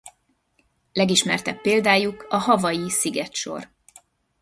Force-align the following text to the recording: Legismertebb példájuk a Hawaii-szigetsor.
Legismertebb 0.93 1.61
példájuk 1.61 2.25
a 2.29 2.37
Hawaii-szigetsor. 2.37 3.69